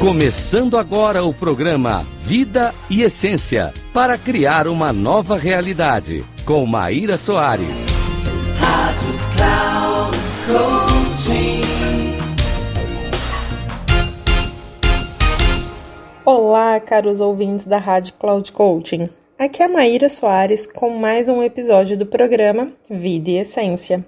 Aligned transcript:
Começando 0.00 0.78
agora 0.78 1.22
o 1.22 1.34
programa 1.34 2.06
Vida 2.22 2.74
e 2.88 3.02
Essência 3.02 3.70
para 3.92 4.16
criar 4.16 4.66
uma 4.66 4.94
nova 4.94 5.36
realidade 5.36 6.24
com 6.46 6.64
Maíra 6.64 7.18
Soares. 7.18 7.86
Rádio 8.58 9.14
Cloud 9.36 10.16
Coaching. 10.46 11.60
Olá, 16.24 16.80
caros 16.80 17.20
ouvintes 17.20 17.66
da 17.66 17.76
Rádio 17.76 18.14
Cloud 18.14 18.50
Coaching. 18.52 19.10
Aqui 19.38 19.62
é 19.62 19.68
Maíra 19.68 20.08
Soares 20.08 20.66
com 20.66 20.88
mais 20.88 21.28
um 21.28 21.42
episódio 21.42 21.98
do 21.98 22.06
programa 22.06 22.72
Vida 22.88 23.32
e 23.32 23.36
Essência. 23.36 24.02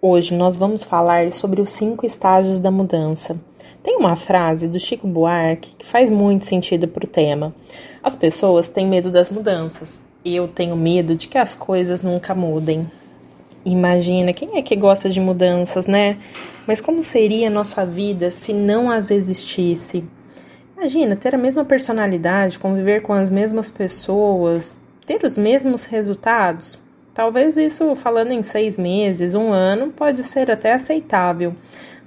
Hoje 0.00 0.34
nós 0.34 0.56
vamos 0.56 0.84
falar 0.84 1.32
sobre 1.32 1.60
os 1.60 1.70
cinco 1.70 2.06
estágios 2.06 2.60
da 2.60 2.70
mudança. 2.70 3.40
Tem 3.82 3.96
uma 3.96 4.14
frase 4.14 4.68
do 4.68 4.78
Chico 4.78 5.08
Buarque 5.08 5.74
que 5.76 5.84
faz 5.84 6.10
muito 6.10 6.46
sentido 6.46 6.86
para 6.86 7.04
o 7.04 7.08
tema. 7.08 7.52
As 8.02 8.14
pessoas 8.14 8.68
têm 8.68 8.86
medo 8.86 9.10
das 9.10 9.30
mudanças. 9.30 10.04
Eu 10.24 10.46
tenho 10.46 10.76
medo 10.76 11.16
de 11.16 11.26
que 11.26 11.36
as 11.36 11.54
coisas 11.54 12.00
nunca 12.00 12.34
mudem. 12.34 12.88
Imagina, 13.64 14.32
quem 14.32 14.56
é 14.56 14.62
que 14.62 14.76
gosta 14.76 15.08
de 15.08 15.20
mudanças, 15.20 15.86
né? 15.86 16.18
Mas 16.66 16.80
como 16.80 17.02
seria 17.02 17.48
a 17.48 17.50
nossa 17.50 17.84
vida 17.84 18.30
se 18.30 18.52
não 18.52 18.88
as 18.90 19.10
existisse? 19.10 20.04
Imagina 20.76 21.16
ter 21.16 21.34
a 21.34 21.38
mesma 21.38 21.64
personalidade, 21.64 22.58
conviver 22.58 23.02
com 23.02 23.12
as 23.12 23.30
mesmas 23.30 23.70
pessoas, 23.70 24.82
ter 25.06 25.24
os 25.24 25.36
mesmos 25.36 25.84
resultados. 25.84 26.78
Talvez 27.14 27.56
isso, 27.56 27.94
falando 27.94 28.32
em 28.32 28.42
seis 28.42 28.78
meses, 28.78 29.34
um 29.34 29.52
ano, 29.52 29.92
pode 29.92 30.24
ser 30.24 30.50
até 30.50 30.72
aceitável. 30.72 31.54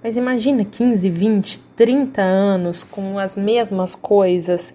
Mas 0.06 0.18
imagina 0.18 0.64
15, 0.64 1.10
20, 1.10 1.60
30 1.76 2.22
anos 2.22 2.84
com 2.84 3.18
as 3.18 3.36
mesmas 3.36 3.96
coisas. 3.96 4.72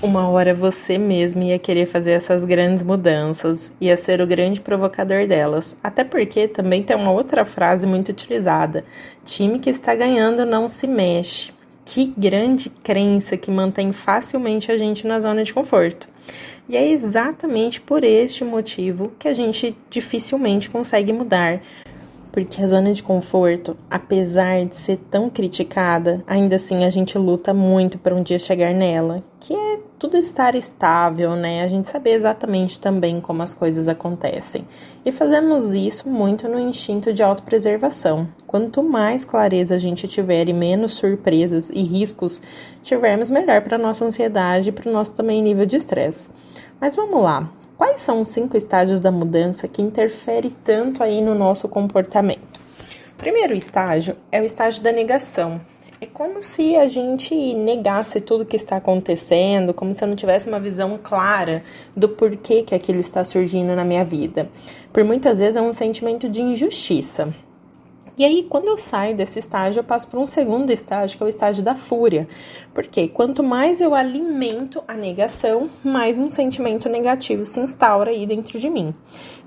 Uma 0.00 0.28
hora 0.28 0.54
você 0.54 0.96
mesmo 0.96 1.42
ia 1.42 1.58
querer 1.58 1.86
fazer 1.86 2.12
essas 2.12 2.44
grandes 2.44 2.84
mudanças, 2.84 3.72
ia 3.80 3.96
ser 3.96 4.20
o 4.20 4.28
grande 4.28 4.60
provocador 4.60 5.26
delas. 5.26 5.76
Até 5.82 6.04
porque 6.04 6.46
também 6.46 6.84
tem 6.84 6.94
uma 6.94 7.10
outra 7.10 7.44
frase 7.44 7.84
muito 7.84 8.10
utilizada: 8.10 8.84
time 9.24 9.58
que 9.58 9.70
está 9.70 9.92
ganhando 9.96 10.46
não 10.46 10.68
se 10.68 10.86
mexe. 10.86 11.50
Que 11.84 12.14
grande 12.16 12.70
crença 12.70 13.36
que 13.36 13.50
mantém 13.50 13.90
facilmente 13.90 14.70
a 14.70 14.76
gente 14.76 15.04
na 15.04 15.18
zona 15.18 15.42
de 15.42 15.52
conforto. 15.52 16.08
E 16.68 16.76
é 16.76 16.88
exatamente 16.88 17.80
por 17.80 18.04
este 18.04 18.44
motivo 18.44 19.10
que 19.18 19.26
a 19.26 19.34
gente 19.34 19.76
dificilmente 19.90 20.70
consegue 20.70 21.12
mudar, 21.12 21.60
porque 22.38 22.62
a 22.62 22.66
zona 22.66 22.92
de 22.92 23.02
conforto, 23.02 23.76
apesar 23.90 24.64
de 24.64 24.74
ser 24.74 24.98
tão 25.10 25.30
criticada, 25.30 26.22
ainda 26.26 26.56
assim 26.56 26.84
a 26.84 26.90
gente 26.90 27.16
luta 27.16 27.54
muito 27.54 27.98
para 27.98 28.14
um 28.14 28.22
dia 28.22 28.38
chegar 28.38 28.72
nela, 28.72 29.22
que 29.40 29.54
é 29.54 29.78
tudo 29.98 30.16
estar 30.16 30.54
estável, 30.54 31.34
né? 31.34 31.62
A 31.62 31.68
gente 31.68 31.88
saber 31.88 32.10
exatamente 32.10 32.78
também 32.78 33.20
como 33.20 33.42
as 33.42 33.52
coisas 33.52 33.88
acontecem. 33.88 34.66
E 35.04 35.10
fazemos 35.10 35.74
isso 35.74 36.08
muito 36.08 36.48
no 36.48 36.60
instinto 36.60 37.12
de 37.12 37.22
autopreservação. 37.22 38.28
Quanto 38.46 38.82
mais 38.82 39.24
clareza 39.24 39.74
a 39.74 39.78
gente 39.78 40.06
tiver 40.06 40.48
e 40.48 40.52
menos 40.52 40.94
surpresas 40.94 41.70
e 41.70 41.82
riscos 41.82 42.40
tivermos, 42.82 43.30
melhor 43.30 43.62
para 43.62 43.78
nossa 43.78 44.04
ansiedade 44.04 44.68
e 44.68 44.72
para 44.72 44.88
o 44.88 44.92
nosso 44.92 45.14
também 45.14 45.42
nível 45.42 45.66
de 45.66 45.76
estresse. 45.76 46.30
Mas 46.80 46.94
vamos 46.94 47.20
lá. 47.22 47.50
Quais 47.78 48.00
são 48.00 48.20
os 48.20 48.26
cinco 48.26 48.56
estágios 48.56 48.98
da 48.98 49.12
mudança 49.12 49.68
que 49.68 49.80
interfere 49.80 50.50
tanto 50.50 51.00
aí 51.00 51.20
no 51.20 51.32
nosso 51.32 51.68
comportamento? 51.68 52.58
O 53.12 53.16
primeiro 53.16 53.54
estágio 53.54 54.16
é 54.32 54.42
o 54.42 54.44
estágio 54.44 54.82
da 54.82 54.90
negação. 54.90 55.60
É 56.00 56.06
como 56.06 56.42
se 56.42 56.74
a 56.74 56.88
gente 56.88 57.32
negasse 57.54 58.20
tudo 58.20 58.44
que 58.44 58.56
está 58.56 58.78
acontecendo, 58.78 59.72
como 59.72 59.94
se 59.94 60.02
eu 60.02 60.08
não 60.08 60.16
tivesse 60.16 60.48
uma 60.48 60.58
visão 60.58 60.98
clara 61.00 61.62
do 61.96 62.08
porquê 62.08 62.64
que 62.64 62.74
aquilo 62.74 62.98
está 62.98 63.22
surgindo 63.22 63.76
na 63.76 63.84
minha 63.84 64.04
vida. 64.04 64.50
Por 64.92 65.04
muitas 65.04 65.38
vezes 65.38 65.54
é 65.56 65.62
um 65.62 65.72
sentimento 65.72 66.28
de 66.28 66.42
injustiça. 66.42 67.32
E 68.18 68.24
aí, 68.24 68.42
quando 68.42 68.66
eu 68.66 68.76
saio 68.76 69.14
desse 69.14 69.38
estágio, 69.38 69.78
eu 69.78 69.84
passo 69.84 70.08
para 70.08 70.18
um 70.18 70.26
segundo 70.26 70.72
estágio, 70.72 71.16
que 71.16 71.22
é 71.22 71.26
o 71.26 71.28
estágio 71.28 71.62
da 71.62 71.76
fúria. 71.76 72.26
Porque 72.74 73.06
quanto 73.06 73.44
mais 73.44 73.80
eu 73.80 73.94
alimento 73.94 74.82
a 74.88 74.94
negação, 74.94 75.70
mais 75.84 76.18
um 76.18 76.28
sentimento 76.28 76.88
negativo 76.88 77.46
se 77.46 77.60
instaura 77.60 78.10
aí 78.10 78.26
dentro 78.26 78.58
de 78.58 78.68
mim. 78.68 78.92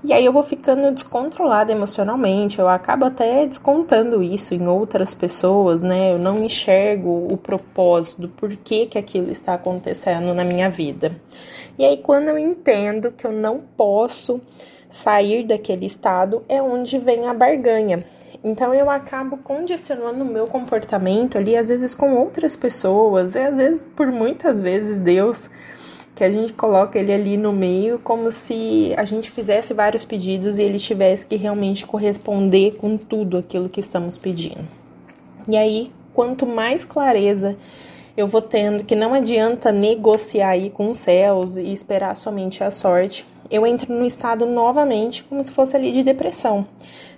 E 0.02 0.10
aí 0.10 0.24
eu 0.24 0.32
vou 0.32 0.42
ficando 0.42 0.90
descontrolada 0.90 1.70
emocionalmente, 1.70 2.58
eu 2.58 2.66
acabo 2.66 3.04
até 3.04 3.46
descontando 3.46 4.22
isso 4.22 4.54
em 4.54 4.66
outras 4.66 5.12
pessoas, 5.12 5.82
né? 5.82 6.10
Eu 6.10 6.18
não 6.18 6.42
enxergo 6.42 7.28
o 7.30 7.36
propósito 7.36 8.22
do 8.22 8.28
porquê 8.30 8.86
que 8.86 8.96
aquilo 8.96 9.30
está 9.30 9.52
acontecendo 9.52 10.32
na 10.32 10.44
minha 10.44 10.70
vida. 10.70 11.14
E 11.78 11.84
aí, 11.84 11.98
quando 11.98 12.28
eu 12.28 12.38
entendo 12.38 13.12
que 13.12 13.26
eu 13.26 13.32
não 13.32 13.60
posso 13.76 14.40
sair 14.88 15.46
daquele 15.46 15.84
estado, 15.84 16.42
é 16.48 16.62
onde 16.62 16.98
vem 16.98 17.26
a 17.28 17.34
barganha 17.34 18.02
então 18.44 18.74
eu 18.74 18.90
acabo 18.90 19.36
condicionando 19.36 20.24
o 20.24 20.26
meu 20.26 20.46
comportamento 20.46 21.38
ali, 21.38 21.56
às 21.56 21.68
vezes 21.68 21.94
com 21.94 22.14
outras 22.14 22.56
pessoas, 22.56 23.34
e 23.34 23.38
às 23.38 23.56
vezes 23.56 23.82
por 23.94 24.08
muitas 24.08 24.60
vezes 24.60 24.98
Deus, 24.98 25.48
que 26.14 26.24
a 26.24 26.30
gente 26.30 26.52
coloca 26.52 26.98
ele 26.98 27.12
ali 27.12 27.36
no 27.36 27.52
meio 27.52 27.98
como 27.98 28.30
se 28.30 28.92
a 28.96 29.04
gente 29.04 29.30
fizesse 29.30 29.72
vários 29.72 30.04
pedidos 30.04 30.58
e 30.58 30.62
ele 30.62 30.78
tivesse 30.78 31.26
que 31.26 31.36
realmente 31.36 31.86
corresponder 31.86 32.76
com 32.76 32.96
tudo 32.96 33.38
aquilo 33.38 33.68
que 33.68 33.80
estamos 33.80 34.18
pedindo. 34.18 34.66
E 35.48 35.56
aí, 35.56 35.90
quanto 36.12 36.46
mais 36.46 36.84
clareza 36.84 37.56
eu 38.16 38.28
vou 38.28 38.42
tendo 38.42 38.84
que 38.84 38.94
não 38.94 39.14
adianta 39.14 39.72
negociar 39.72 40.50
aí 40.50 40.68
com 40.68 40.90
os 40.90 40.98
céus 40.98 41.56
e 41.56 41.72
esperar 41.72 42.14
somente 42.14 42.62
a 42.62 42.70
sorte, 42.70 43.24
eu 43.52 43.66
entro 43.66 43.92
no 43.92 44.04
estado 44.04 44.46
novamente 44.46 45.22
como 45.24 45.42
se 45.44 45.52
fosse 45.52 45.76
ali 45.76 45.92
de 45.92 46.02
depressão 46.02 46.66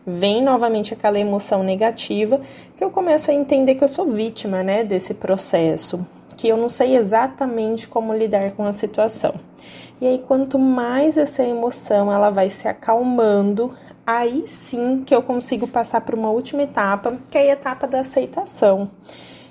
vem 0.06 0.42
novamente 0.42 0.92
aquela 0.92 1.18
emoção 1.18 1.62
negativa, 1.62 2.40
que 2.76 2.84
eu 2.84 2.90
começo 2.90 3.30
a 3.30 3.34
entender 3.34 3.74
que 3.74 3.84
eu 3.84 3.88
sou 3.88 4.10
vítima, 4.10 4.62
né, 4.62 4.84
desse 4.84 5.14
processo, 5.14 6.06
que 6.36 6.48
eu 6.48 6.56
não 6.56 6.68
sei 6.68 6.96
exatamente 6.96 7.88
como 7.88 8.14
lidar 8.14 8.52
com 8.52 8.64
a 8.64 8.72
situação. 8.72 9.34
E 10.00 10.06
aí 10.06 10.18
quanto 10.26 10.58
mais 10.58 11.16
essa 11.16 11.42
emoção 11.42 12.12
ela 12.12 12.28
vai 12.28 12.50
se 12.50 12.68
acalmando, 12.68 13.72
aí 14.06 14.44
sim 14.46 15.02
que 15.04 15.14
eu 15.14 15.22
consigo 15.22 15.66
passar 15.66 16.02
para 16.02 16.16
uma 16.16 16.30
última 16.30 16.62
etapa, 16.62 17.16
que 17.30 17.38
é 17.38 17.42
a 17.42 17.52
etapa 17.52 17.86
da 17.86 18.00
aceitação. 18.00 18.90